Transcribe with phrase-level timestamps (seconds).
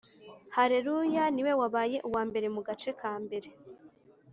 [0.55, 3.49] Haleluya niwe wabaye uwambere mugace kambere